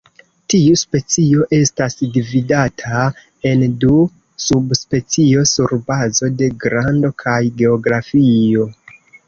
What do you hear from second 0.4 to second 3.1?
Tiu specio estas dividata